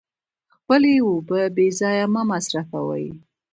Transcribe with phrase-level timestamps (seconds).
[0.55, 3.07] خپلې اوبه بې ځایه مه مصرفوئ.